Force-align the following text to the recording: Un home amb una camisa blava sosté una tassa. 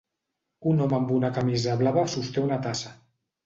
Un 0.71 0.81
home 0.85 0.97
amb 0.99 1.11
una 1.17 1.31
camisa 1.37 1.77
blava 1.85 2.09
sosté 2.17 2.47
una 2.49 2.61
tassa. 2.69 2.99